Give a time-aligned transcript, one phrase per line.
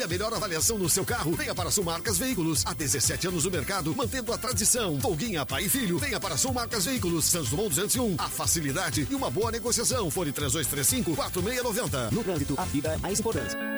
[0.00, 2.62] E a melhor avaliação no seu carro, venha para Sul Marcas Veículos.
[2.64, 4.98] Há 17 anos no mercado, mantendo a tradição.
[4.98, 7.26] Folguinha, pai e filho, venha para Sul Marcas Veículos.
[7.26, 8.14] Santos Dumont 201.
[8.16, 10.10] A facilidade e uma boa negociação.
[10.10, 12.10] Fone 3235 4690.
[12.12, 13.69] No trânsito, a vida é mais importante.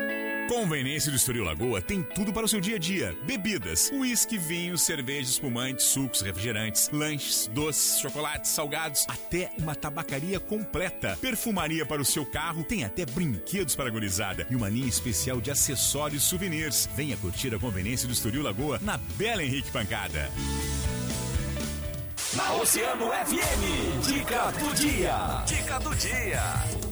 [0.48, 3.16] Conveniência do Estoril Lagoa tem tudo para o seu dia a dia.
[3.24, 11.16] Bebidas, uísque, vinho, cerveja, espumantes, sucos, refrigerantes, lanches, doces, chocolates, salgados, até uma tabacaria completa.
[11.20, 15.40] Perfumaria para o seu carro, tem até brinquedos para a gurizada e uma linha especial
[15.40, 16.88] de acessórios e souvenirs.
[16.94, 20.30] Venha curtir a Conveniência do Estoril Lagoa na Bela Henrique Pancada.
[22.34, 25.44] Na Oceano FM, dica do dia.
[25.46, 26.91] Dica do dia.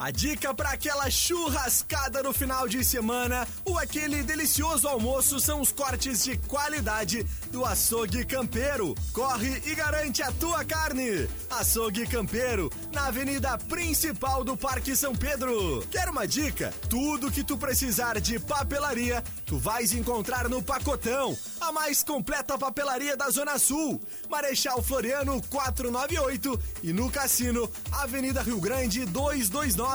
[0.00, 5.72] A dica para aquela churrascada no final de semana ou aquele delicioso almoço são os
[5.72, 8.94] cortes de qualidade do Açougue Campeiro.
[9.12, 11.28] Corre e garante a tua carne.
[11.50, 15.84] Açougue Campeiro, na avenida principal do Parque São Pedro.
[15.90, 16.72] Quer uma dica?
[16.88, 23.16] Tudo que tu precisar de papelaria, tu vais encontrar no Pacotão, a mais completa papelaria
[23.16, 24.00] da Zona Sul.
[24.30, 29.87] Marechal Floriano 498 e no Cassino, Avenida Rio Grande 229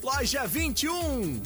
[0.00, 1.42] loja 21.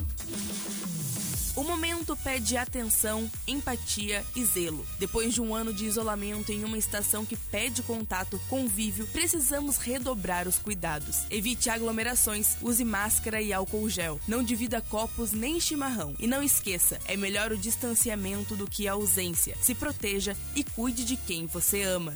[1.57, 4.85] O momento pede atenção, empatia e zelo.
[4.99, 10.47] Depois de um ano de isolamento em uma estação que pede contato, convívio, precisamos redobrar
[10.47, 11.23] os cuidados.
[11.31, 14.21] Evite aglomerações, use máscara e álcool gel.
[14.29, 16.15] Não divida copos nem chimarrão.
[16.19, 19.57] E não esqueça, é melhor o distanciamento do que a ausência.
[19.63, 22.15] Se proteja e cuide de quem você ama.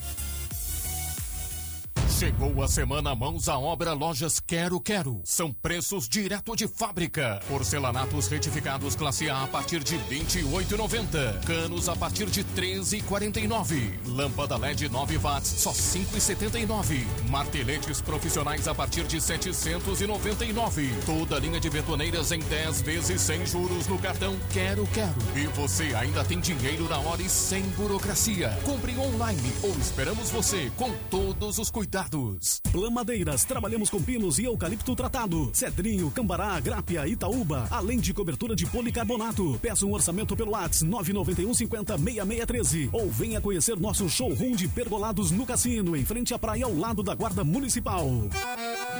[2.19, 5.21] Chegou a semana Mãos à Obra Lojas Quero Quero.
[5.23, 7.41] São preços direto de fábrica.
[7.47, 11.45] Porcelanatos retificados classe A a partir de 28,90.
[11.45, 14.01] Canos a partir de 13,49.
[14.05, 17.07] Lâmpada LED 9 watts só 5,79.
[17.31, 20.91] Marteletes profissionais a partir de 799.
[21.07, 25.23] Toda linha de betoneiras em 10 vezes sem juros no cartão Quero Quero.
[25.37, 28.59] E você ainda tem dinheiro na hora e sem burocracia.
[28.65, 32.61] Compre online ou esperamos você com todos os cuidados tratados.
[32.73, 35.51] Plamadeiras, trabalhamos com pinos e eucalipto tratado.
[35.53, 39.59] Cedrinho, Cambará, Grápia, Itaúba, além de cobertura de policarbonato.
[39.61, 45.31] Peça um orçamento pelo WhatsApp 991 50 6613 ou venha conhecer nosso showroom de pergolados
[45.31, 48.07] no cassino, em frente à praia ao lado da Guarda Municipal.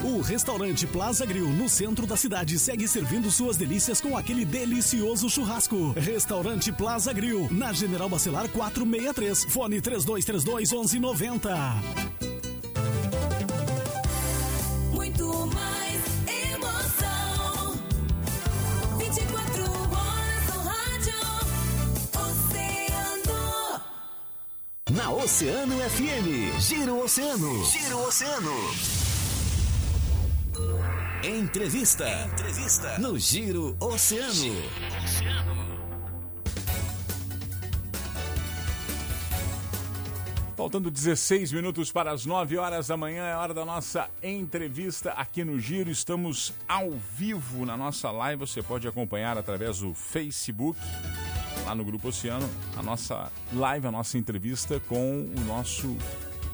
[0.05, 5.29] O restaurante Plaza Grill, no centro da cidade, segue servindo suas delícias com aquele delicioso
[5.29, 5.93] churrasco.
[5.93, 12.28] Restaurante Plaza Grill, na General Bacelar 463, fone 3232 1190.
[25.29, 27.63] Oceano FM, Giro Oceano.
[27.67, 28.51] Giro Oceano.
[31.23, 32.09] Entrevista.
[32.33, 32.99] Entrevista.
[32.99, 34.33] No Giro Oceano.
[34.33, 34.59] Giro
[35.05, 35.69] Oceano.
[40.57, 45.45] Faltando 16 minutos para as 9 horas da manhã, é hora da nossa entrevista aqui
[45.45, 45.91] no Giro.
[45.91, 48.47] Estamos ao vivo na nossa live.
[48.47, 50.81] Você pode acompanhar através do Facebook
[51.69, 52.49] lá no Grupo Oceano,
[52.79, 55.99] a nossa live, a nossa entrevista com o nosso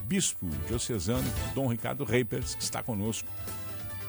[0.07, 3.29] bispo diocesano, Dom Ricardo Reipers, que está conosco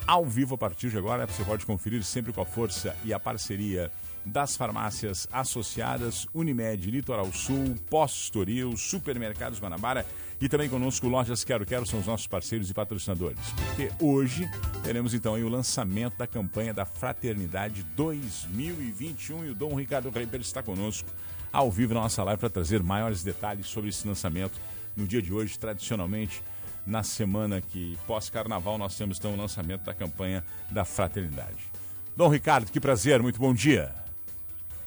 [0.07, 1.27] ao vivo a partir de agora.
[1.27, 3.91] Você pode conferir sempre com a força e a parceria
[4.25, 10.05] das farmácias associadas, Unimed, Litoral Sul, Postoril, Supermercados Guanabara
[10.41, 13.39] e também conosco Lojas Quero Quero são os nossos parceiros e patrocinadores.
[13.67, 14.49] Porque hoje
[14.83, 20.63] teremos então o lançamento da campanha da Fraternidade 2021 e o Dom Ricardo Reiber está
[20.63, 21.07] conosco
[21.51, 24.59] ao vivo na nossa live para trazer maiores detalhes sobre esse lançamento
[24.95, 26.41] no dia de hoje, tradicionalmente
[26.85, 31.71] na semana que pós-carnaval nós temos então o lançamento da campanha da Fraternidade.
[32.15, 34.04] Dom Ricardo, que prazer, muito bom dia.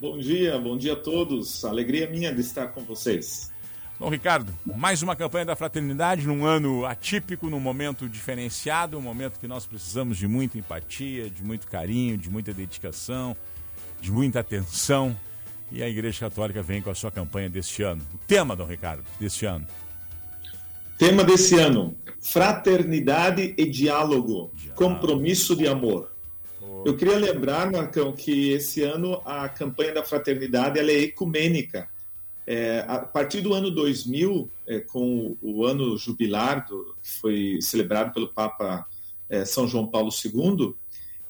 [0.01, 1.65] Bom dia, bom dia a todos.
[1.65, 3.51] Alegria minha de estar com vocês.
[3.99, 9.41] Bom, Ricardo, mais uma campanha da fraternidade num ano atípico, num momento diferenciado, um momento
[9.41, 13.37] que nós precisamos de muita empatia, de muito carinho, de muita dedicação,
[14.01, 15.19] de muita atenção.
[15.73, 18.01] E a Igreja Católica vem com a sua campanha deste ano.
[18.15, 19.67] O tema, Dom Ricardo, deste ano.
[20.97, 24.77] Tema desse ano: fraternidade e diálogo, diálogo.
[24.77, 26.13] compromisso de amor.
[26.89, 31.87] Eu queria lembrar, Marcão, que esse ano a campanha da fraternidade ela é ecumênica.
[32.47, 38.15] É, a partir do ano 2000, é, com o, ano jubilar do, que foi celebrado
[38.15, 38.87] pelo Papa
[39.29, 40.73] é, São João Paulo II,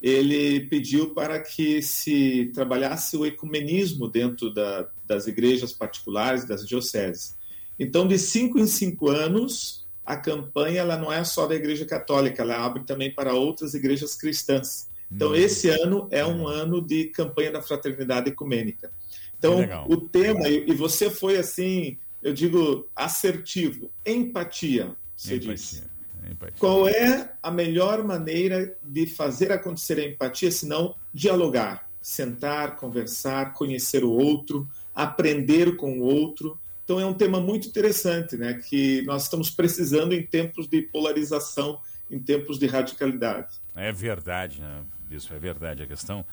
[0.01, 7.37] ele pediu para que se trabalhasse o ecumenismo dentro da, das igrejas particulares, das dioceses.
[7.77, 12.43] Então, de cinco em cinco anos, a campanha ela não é só da Igreja Católica,
[12.43, 14.88] ela abre também para outras igrejas cristãs.
[15.11, 18.91] Então, esse ano é um ano de campanha da fraternidade ecumênica.
[19.39, 25.55] Então, o tema, e você foi assim, eu digo, assertivo, empatia, você empatia.
[25.55, 25.83] disse.
[26.31, 26.57] Empatia.
[26.59, 33.53] Qual é a melhor maneira de fazer acontecer a empatia, se não dialogar, sentar, conversar,
[33.53, 36.59] conhecer o outro, aprender com o outro.
[36.85, 41.79] Então é um tema muito interessante, né, que nós estamos precisando em tempos de polarização,
[42.11, 43.61] em tempos de radicalidade.
[43.77, 44.83] É verdade, né?
[45.11, 45.83] Isso é verdade.
[45.83, 46.25] A questão,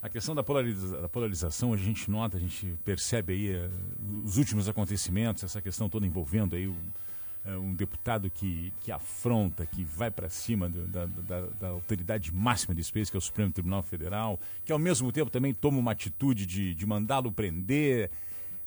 [0.00, 3.70] a questão da, polariza da polarização, a gente nota, a gente percebe aí uh,
[4.24, 9.66] os últimos acontecimentos, essa questão toda envolvendo aí o, uh, um deputado que, que afronta,
[9.66, 13.20] que vai para cima do, da, da, da, autoridade máxima de Space, que é o
[13.20, 18.10] Supremo Tribunal Federal, que ao mesmo tempo também toma uma atitude de, de mandá-lo prender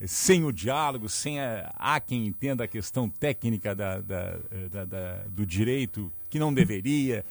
[0.08, 4.38] sem o diálogo, sem a, há quem entenda a questão técnica da, da,
[4.72, 7.24] da, da, do direito que não deveria.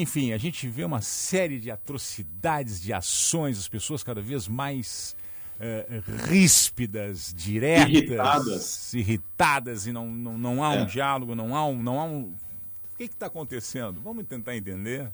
[0.00, 5.16] Enfim, a gente vê uma série de atrocidades, de ações, as pessoas cada vez mais
[5.58, 10.84] uh, ríspidas, diretas, irritadas, irritadas e não, não, não há um é.
[10.84, 12.32] diálogo, não há um, não há um.
[12.94, 14.00] O que está acontecendo?
[14.00, 15.10] Vamos tentar entender.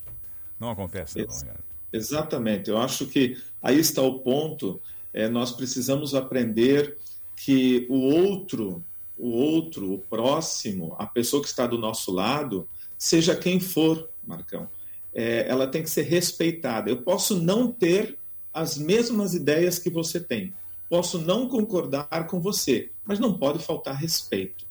[0.60, 1.46] Não acontece, não, Ex
[1.90, 2.68] Exatamente.
[2.68, 4.78] Eu acho que aí está o ponto.
[5.14, 6.98] É, nós precisamos aprender
[7.36, 8.84] que o outro,
[9.16, 14.68] o outro, o próximo, a pessoa que está do nosso lado, seja quem for, Marcão,
[15.14, 16.90] é, ela tem que ser respeitada.
[16.90, 18.18] Eu posso não ter
[18.52, 20.52] as mesmas ideias que você tem,
[20.88, 24.64] posso não concordar com você, mas não pode faltar respeito.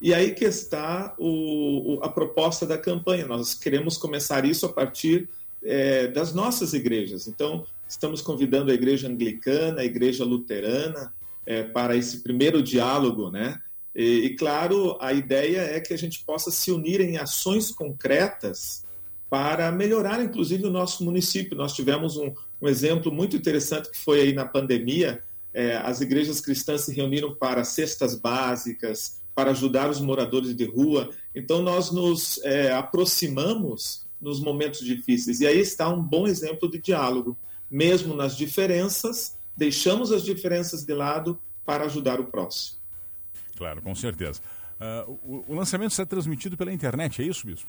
[0.00, 3.26] E aí que está o, o, a proposta da campanha.
[3.26, 5.28] Nós queremos começar isso a partir
[5.62, 7.26] é, das nossas igrejas.
[7.26, 11.12] Então, estamos convidando a igreja anglicana, a igreja luterana,
[11.44, 13.60] é, para esse primeiro diálogo, né?
[13.94, 18.84] E, e, claro, a ideia é que a gente possa se unir em ações concretas
[19.30, 21.56] para melhorar, inclusive, o nosso município.
[21.56, 25.22] Nós tivemos um, um exemplo muito interessante que foi aí na pandemia.
[25.52, 31.10] É, as igrejas cristãs se reuniram para cestas básicas, para ajudar os moradores de rua.
[31.34, 35.40] Então, nós nos é, aproximamos nos momentos difíceis.
[35.40, 37.36] E aí está um bom exemplo de diálogo.
[37.70, 42.78] Mesmo nas diferenças, deixamos as diferenças de lado para ajudar o próximo.
[43.56, 44.40] Claro, com certeza.
[44.80, 47.68] Uh, o, o, lançamento será transmitido pela internet, é isso, Bispo?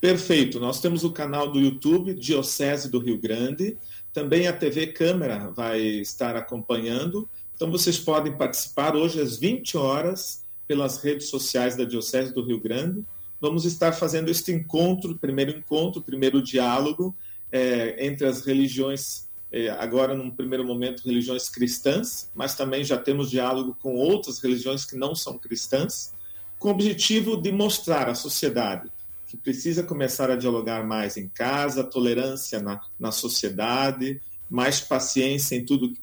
[0.00, 0.58] Perfeito.
[0.58, 3.76] Nós temos o canal do YouTube Diocese do Rio Grande.
[4.14, 7.28] Também a TV Câmara vai estar acompanhando.
[7.54, 12.58] Então vocês podem participar hoje às 20 horas pelas redes sociais da Diocese do Rio
[12.58, 13.04] Grande.
[13.38, 17.14] Vamos estar fazendo este encontro, primeiro encontro, primeiro diálogo
[17.52, 23.28] é, entre as religiões é, agora num primeiro momento religiões cristãs, mas também já temos
[23.28, 26.14] diálogo com outras religiões que não são cristãs,
[26.58, 28.88] com o objetivo de mostrar à sociedade
[29.30, 35.64] que precisa começar a dialogar mais em casa, tolerância na, na sociedade, mais paciência em
[35.64, 36.00] tudo que,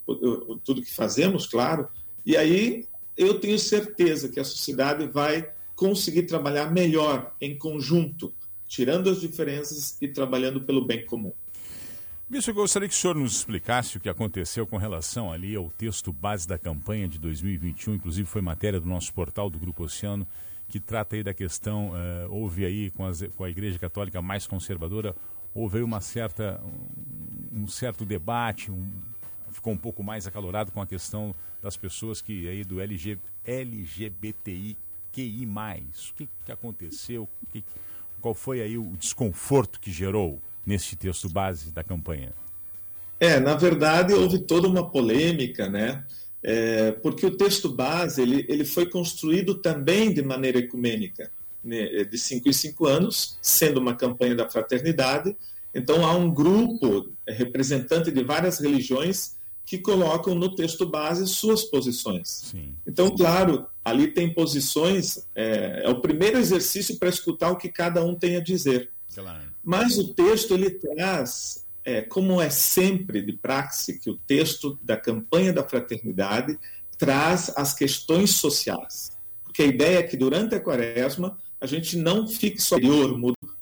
[0.64, 1.90] tudo que fazemos, claro.
[2.26, 2.86] E aí
[3.18, 8.34] eu tenho certeza que a sociedade vai conseguir trabalhar melhor em conjunto,
[8.66, 11.34] tirando as diferenças e trabalhando pelo bem comum.
[12.30, 15.70] Bispo, eu gostaria que o senhor nos explicasse o que aconteceu com relação ali ao
[15.70, 20.26] texto base da campanha de 2021, inclusive foi matéria do nosso portal do Grupo Oceano,
[20.68, 24.46] que trata aí da questão, uh, houve aí com, as, com, a Igreja Católica mais
[24.46, 25.16] conservadora,
[25.54, 26.62] houve aí uma certa,
[27.54, 28.88] um, um certo debate, um,
[29.52, 34.78] ficou um pouco mais acalorado com a questão das pessoas que aí do LG, LGBTI
[35.14, 35.48] QI+.
[35.48, 37.28] O que, que aconteceu?
[37.50, 37.64] Que,
[38.22, 40.42] qual foi aí o desconforto que gerou?
[40.68, 42.34] neste texto base da campanha?
[43.20, 46.04] É, na verdade houve toda uma polêmica, né?
[46.44, 51.32] É, porque o texto base ele, ele foi construído também de maneira ecumênica,
[51.64, 52.04] né?
[52.04, 55.36] de cinco em cinco anos, sendo uma campanha da fraternidade.
[55.74, 61.66] Então há um grupo é, representante de várias religiões que colocam no texto base suas
[61.66, 62.52] posições.
[62.52, 62.74] Sim.
[62.88, 68.04] Então, claro, ali tem posições, é, é o primeiro exercício para escutar o que cada
[68.04, 68.90] um tem a dizer.
[69.14, 69.52] Claro.
[69.62, 74.98] Mas o texto ele traz, é, como é sempre de praxe, que o texto da
[74.98, 76.60] campanha da fraternidade
[76.98, 79.18] traz as questões sociais.
[79.42, 82.76] Porque a ideia é que durante a quaresma a gente não fique só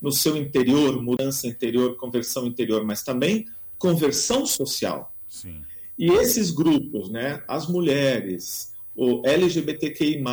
[0.01, 3.45] no seu interior, mudança interior, conversão interior, mas também
[3.77, 5.13] conversão social.
[5.29, 5.61] Sim.
[5.95, 10.23] E esses grupos, né, as mulheres, o LGBTQI+,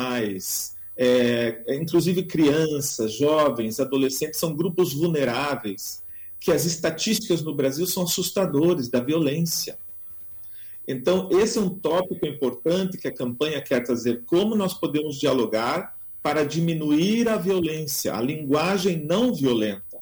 [0.97, 6.02] é, é, inclusive crianças, jovens, adolescentes, são grupos vulneráveis,
[6.43, 9.77] que as estatísticas no Brasil são assustadoras da violência.
[10.85, 15.97] Então, esse é um tópico importante que a campanha quer trazer: como nós podemos dialogar
[16.21, 19.99] para diminuir a violência, a linguagem não violenta,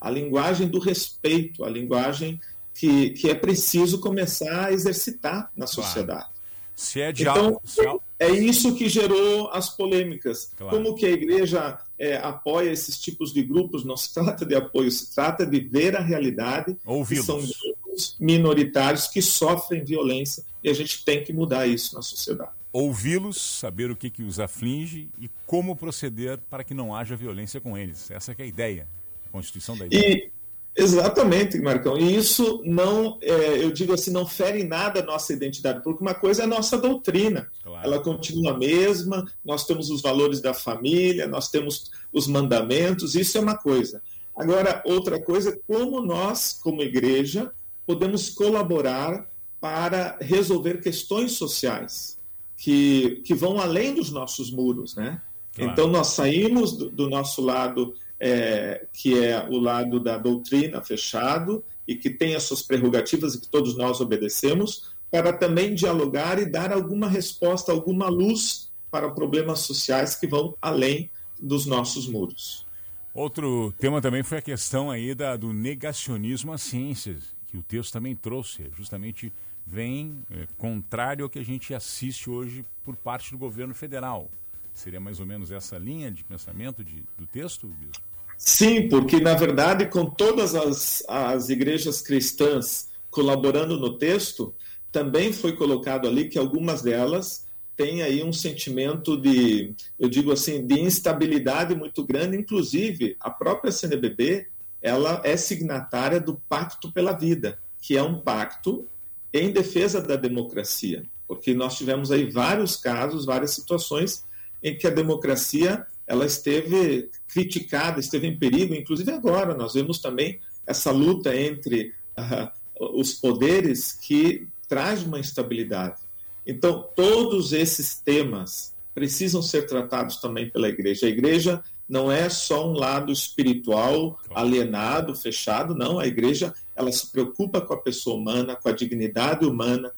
[0.00, 2.40] a linguagem do respeito, a linguagem
[2.74, 6.24] que, que é preciso começar a exercitar na sociedade.
[6.24, 6.34] Claro.
[6.74, 7.62] Se é diálogo.
[7.72, 10.50] Então, é isso que gerou as polêmicas.
[10.56, 10.76] Claro.
[10.76, 13.84] Como que a igreja é, apoia esses tipos de grupos?
[13.84, 16.76] Não se trata de apoio, se trata de ver a realidade.
[16.84, 17.26] Ouvi-los.
[17.26, 22.50] São grupos minoritários que sofrem violência e a gente tem que mudar isso na sociedade.
[22.72, 27.60] Ouvi-los, saber o que, que os aflige e como proceder para que não haja violência
[27.60, 28.10] com eles.
[28.10, 28.88] Essa é a ideia,
[29.26, 30.08] a Constituição da Igreja.
[30.08, 30.32] E
[30.76, 31.96] Exatamente, Marcão.
[31.96, 36.14] E isso não, é, eu digo assim, não fere nada a nossa identidade, porque uma
[36.14, 37.48] coisa é a nossa doutrina.
[37.62, 37.86] Claro.
[37.86, 43.38] Ela continua a mesma, nós temos os valores da família, nós temos os mandamentos, isso
[43.38, 44.02] é uma coisa.
[44.36, 47.52] Agora, outra coisa é como nós, como igreja,
[47.86, 52.18] podemos colaborar para resolver questões sociais
[52.56, 55.22] que, que vão além dos nossos muros, né?
[55.54, 55.70] Claro.
[55.70, 57.94] Então, nós saímos do, do nosso lado
[58.26, 63.40] é, que é o lado da doutrina fechado e que tem as suas prerrogativas e
[63.42, 69.60] que todos nós obedecemos, para também dialogar e dar alguma resposta, alguma luz para problemas
[69.60, 72.66] sociais que vão além dos nossos muros.
[73.12, 77.92] Outro tema também foi a questão aí da, do negacionismo às ciências, que o texto
[77.92, 79.30] também trouxe, justamente
[79.66, 84.30] vem é, contrário ao que a gente assiste hoje por parte do governo federal.
[84.72, 88.13] Seria mais ou menos essa linha de pensamento de, do texto, Bispo?
[88.36, 94.54] Sim, porque na verdade, com todas as, as igrejas cristãs colaborando no texto,
[94.90, 100.66] também foi colocado ali que algumas delas têm aí um sentimento de, eu digo assim,
[100.66, 104.46] de instabilidade muito grande, inclusive a própria CNBB,
[104.80, 108.86] ela é signatária do Pacto pela Vida, que é um pacto
[109.32, 114.24] em defesa da democracia, porque nós tivemos aí vários casos, várias situações
[114.62, 120.38] em que a democracia ela esteve criticada, esteve em perigo, inclusive agora nós vemos também
[120.66, 122.50] essa luta entre uh,
[122.98, 126.00] os poderes que traz uma instabilidade.
[126.46, 131.06] Então, todos esses temas precisam ser tratados também pela igreja.
[131.06, 135.98] A igreja não é só um lado espiritual alienado, fechado, não.
[135.98, 139.92] A igreja ela se preocupa com a pessoa humana, com a dignidade humana,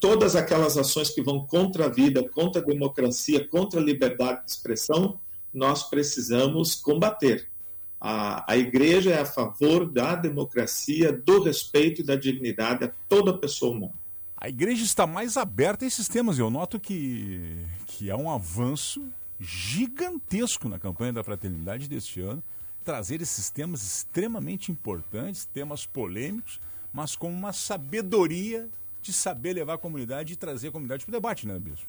[0.00, 4.50] todas aquelas ações que vão contra a vida, contra a democracia, contra a liberdade de
[4.50, 5.18] expressão,
[5.56, 7.48] nós precisamos combater.
[8.00, 13.36] A, a igreja é a favor da democracia, do respeito e da dignidade a toda
[13.36, 13.94] pessoa humana.
[14.36, 16.38] A igreja está mais aberta a esses temas.
[16.38, 19.02] Eu noto que, que é um avanço
[19.40, 22.42] gigantesco na campanha da fraternidade deste ano,
[22.84, 26.60] trazer esses temas extremamente importantes, temas polêmicos,
[26.92, 28.68] mas com uma sabedoria
[29.02, 31.86] de saber levar a comunidade e trazer a comunidade para o debate, né, Bispo?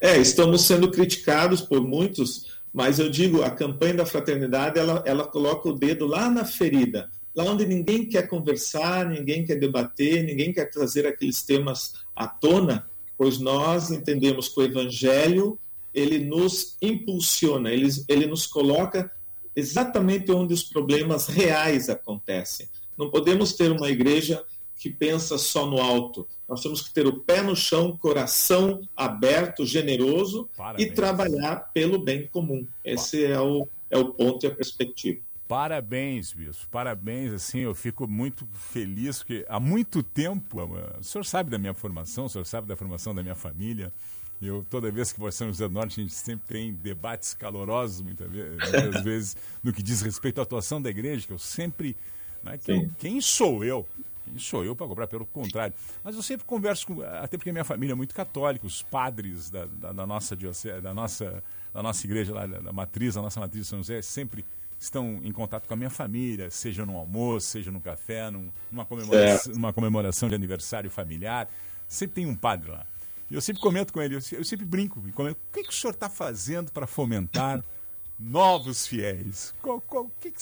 [0.00, 5.24] É, estamos sendo criticados por muitos mas eu digo, a campanha da fraternidade, ela, ela
[5.24, 10.52] coloca o dedo lá na ferida, lá onde ninguém quer conversar, ninguém quer debater, ninguém
[10.52, 12.84] quer trazer aqueles temas à tona,
[13.16, 15.56] pois nós entendemos que o evangelho,
[15.94, 19.08] ele nos impulsiona, ele, ele nos coloca
[19.54, 22.68] exatamente onde os problemas reais acontecem.
[22.98, 24.44] Não podemos ter uma igreja
[24.76, 26.26] que pensa só no alto.
[26.48, 30.88] Nós temos que ter o pé no chão, coração aberto, generoso Parabéns.
[30.88, 32.66] e trabalhar pelo bem comum.
[32.84, 35.20] Esse é o, é o ponto e a perspectiva.
[35.48, 36.66] Parabéns, Bispo.
[36.70, 40.62] Parabéns, assim, eu fico muito feliz, porque há muito tempo,
[40.98, 43.92] o senhor sabe da minha formação, o senhor sabe da formação da minha família,
[44.40, 47.34] eu, toda vez que vou a São José do Norte, a gente sempre tem debates
[47.34, 51.38] calorosos, muitas vezes, muitas vezes no que diz respeito à atuação da igreja, que eu
[51.38, 51.96] sempre...
[52.42, 53.86] Né, que eu, quem sou eu
[54.24, 55.06] quem sou eu para cobrar?
[55.06, 55.74] Pelo contrário.
[56.02, 57.02] Mas eu sempre converso com.
[57.02, 60.36] Até porque minha família é muito católica, os padres da, da, da nossa,
[60.82, 64.44] da, nossa, da nossa igreja lá, da matriz, da nossa matriz de São José, sempre
[64.78, 68.84] estão em contato com a minha família, seja no almoço, seja no café, num, numa,
[68.84, 71.48] comemoração, numa comemoração de aniversário familiar.
[71.86, 72.86] Sempre tem um padre lá.
[73.30, 75.92] E eu sempre comento com ele, eu, sempre brinco comento, o que, que o senhor
[75.92, 77.64] está fazendo para fomentar
[78.18, 79.54] novos fiéis?
[79.62, 80.40] Qual, qual, que que,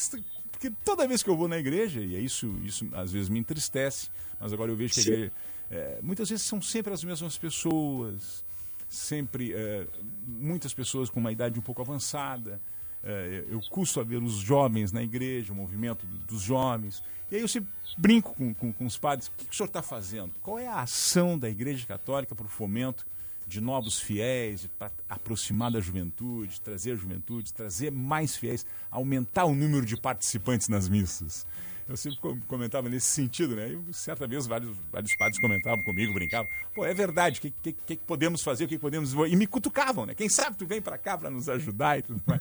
[0.62, 3.40] porque toda vez que eu vou na igreja, e é isso, isso às vezes me
[3.40, 5.32] entristece, mas agora eu vejo que a igreja,
[5.68, 8.44] é, muitas vezes são sempre as mesmas pessoas,
[8.88, 9.84] sempre é,
[10.24, 12.60] muitas pessoas com uma idade um pouco avançada.
[13.02, 17.02] É, eu custo a ver os jovens na igreja, o movimento dos jovens.
[17.28, 19.66] E aí eu sempre brinco com, com, com os padres: o que, que o senhor
[19.66, 20.32] está fazendo?
[20.44, 23.04] Qual é a ação da Igreja Católica para o fomento
[23.52, 29.54] de novos fiéis, para aproximar da juventude, trazer a juventude, trazer mais fiéis, aumentar o
[29.54, 31.46] número de participantes nas missas.
[31.86, 33.76] Eu sempre comentava nesse sentido, né?
[33.88, 36.50] E certa vez vários, vários padres comentavam comigo, brincavam.
[36.74, 39.12] Pô, é verdade, o que, que, que, podemos fazer, o que, podemos...
[39.12, 40.14] E me cutucavam, né?
[40.14, 42.40] Quem sabe tu vem para cá para nos ajudar e tudo mais.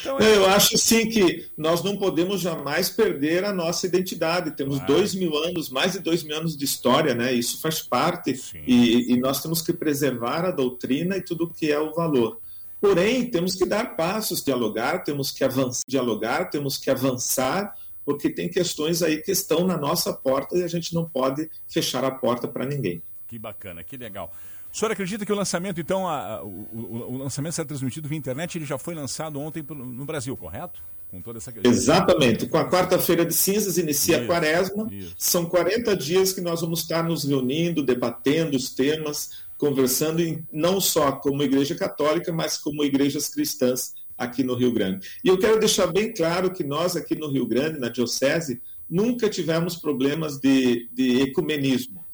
[0.00, 0.36] Então, é...
[0.36, 4.52] Eu acho sim que nós não podemos jamais perder a nossa identidade.
[4.52, 4.94] Temos claro.
[4.94, 7.32] dois mil anos, mais de dois mil anos de história, né?
[7.32, 11.70] Isso faz parte e, e, nós temos que preservar a doutrina e tudo o que
[11.70, 12.38] é o valor.
[12.80, 18.48] Porém, temos que dar passos, dialogar, temos que avançar, dialogar, temos que avançar, porque tem
[18.48, 22.46] questões aí que estão na nossa porta e a gente não pode fechar a porta
[22.46, 23.02] para ninguém.
[23.26, 24.32] Que bacana, que legal.
[24.76, 28.18] O senhor acredita que o lançamento, então, a, o, o, o, lançamento será transmitido via
[28.18, 30.82] internet, ele já foi lançado ontem no Brasil, correto?
[31.10, 32.46] Com toda essa Exatamente.
[32.46, 34.86] Com a quarta-feira de cinzas inicia isso, a quaresma.
[34.92, 35.14] Isso.
[35.16, 40.78] São 40 dias que nós vamos estar nos reunindo, debatendo os temas, conversando em, não
[40.78, 45.08] só como igreja católica, mas como igrejas cristãs aqui no Rio Grande.
[45.24, 49.30] E eu quero deixar bem claro que nós aqui no Rio Grande, na Diocese, nunca
[49.30, 52.04] tivemos problemas de, de ecumenismo.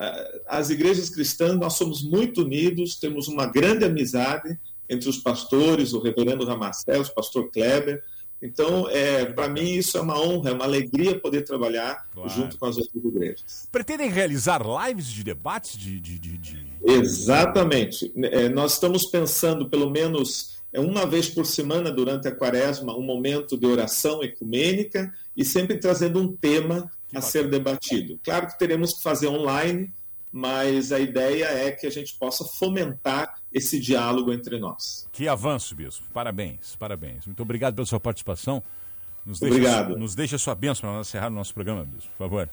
[0.00, 5.92] Eh, as igrejas cristãs, nós somos muito unidos, temos uma grande amizade entre os pastores,
[5.92, 8.02] o reverendo Ramacel, o pastor Kleber.
[8.42, 12.30] Então, é, para mim, isso é uma honra, é uma alegria poder trabalhar claro.
[12.30, 13.68] junto com as outras igrejas.
[13.70, 15.76] Pretendem realizar lives de debates?
[15.76, 16.66] De, de, de, de...
[16.82, 18.10] Exatamente.
[18.16, 23.02] É, nós estamos pensando, pelo menos é uma vez por semana, durante a quaresma, um
[23.02, 28.18] momento de oração ecumênica e sempre trazendo um tema a ser debatido.
[28.22, 29.92] Claro que teremos que fazer online,
[30.32, 35.08] mas a ideia é que a gente possa fomentar esse diálogo entre nós.
[35.12, 36.04] Que avanço, Bispo.
[36.12, 37.26] Parabéns, parabéns.
[37.26, 38.62] Muito obrigado pela sua participação.
[39.26, 39.88] Nos obrigado.
[39.88, 42.48] Deixa, nos deixa a sua bênção para encerrar o nosso programa, Bispo, por favor.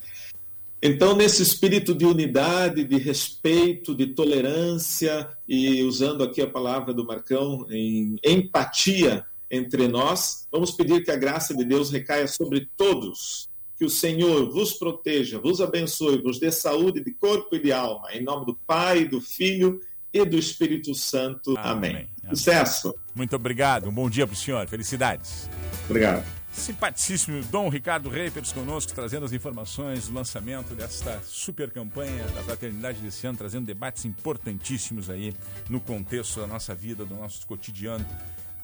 [0.81, 7.05] Então, nesse espírito de unidade, de respeito, de tolerância, e usando aqui a palavra do
[7.05, 13.49] Marcão, em empatia entre nós, vamos pedir que a graça de Deus recaia sobre todos
[13.77, 18.11] que o Senhor vos proteja, vos abençoe, vos dê saúde de corpo e de alma.
[18.11, 19.79] Em nome do Pai, do Filho
[20.11, 21.55] e do Espírito Santo.
[21.57, 21.91] Amém.
[21.91, 22.09] Amém.
[22.29, 22.95] Sucesso.
[23.13, 23.87] Muito obrigado.
[23.87, 24.67] Um bom dia para o senhor.
[24.67, 25.47] Felicidades.
[25.85, 26.25] Obrigado.
[26.51, 32.99] Simpaticíssimo Dom Ricardo Reipers conosco, trazendo as informações do lançamento desta super campanha da fraternidade
[32.99, 35.35] desse ano, trazendo debates importantíssimos aí
[35.69, 38.03] no contexto da nossa vida, do nosso cotidiano,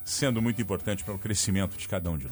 [0.04, 2.32] sendo muito importante para o crescimento de cada um de nós.